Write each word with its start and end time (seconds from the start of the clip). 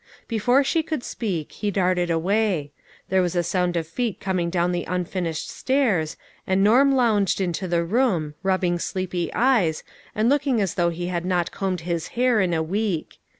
Before 0.27 0.63
she 0.63 0.81
could 0.81 1.03
speak, 1.03 1.51
he 1.51 1.69
darted 1.69 2.09
away. 2.09 2.71
There 3.09 3.21
was 3.21 3.35
a 3.35 3.43
sound 3.43 3.77
of 3.77 3.85
feet 3.85 4.19
coming 4.19 4.49
down 4.49 4.71
the 4.71 4.87
un 4.87 5.05
finished 5.05 5.47
stairs, 5.47 6.17
and 6.47 6.63
Norm 6.63 6.91
lounged 6.95 7.39
into 7.39 7.67
the 7.67 7.85
room, 7.85 8.33
rubbing 8.41 8.79
sleepy 8.79 9.31
eyes, 9.31 9.83
and 10.15 10.27
looking 10.27 10.59
as 10.59 10.73
though 10.73 10.89
he 10.89 11.05
had 11.09 11.23
not 11.23 11.51
combed 11.51 11.81
his 11.81 12.07
hair 12.17 12.41
in 12.41 12.51
a 12.51 12.63
week. 12.63 13.19